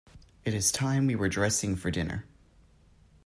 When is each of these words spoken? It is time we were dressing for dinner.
It 0.45 0.55
is 0.55 0.71
time 0.71 1.05
we 1.05 1.15
were 1.15 1.29
dressing 1.29 1.75
for 1.75 1.91
dinner. 1.91 2.25